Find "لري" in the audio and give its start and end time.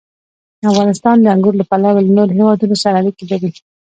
3.31-3.51